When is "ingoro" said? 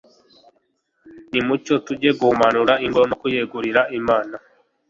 2.85-3.05